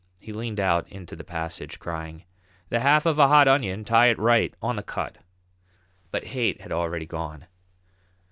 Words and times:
He 0.17 0.33
leaned 0.33 0.59
out 0.59 0.87
into 0.91 1.15
the 1.15 1.23
passage, 1.23 1.77
crying: 1.77 2.23
"The 2.69 2.79
half 2.79 3.05
of 3.05 3.19
a 3.19 3.27
hot 3.27 3.47
onion; 3.47 3.85
tie 3.85 4.07
it 4.07 4.17
right 4.17 4.51
on 4.59 4.75
the 4.75 4.81
cut." 4.81 5.19
But 6.09 6.23
Haight 6.33 6.61
had 6.61 6.71
already 6.71 7.05
gone. 7.05 7.45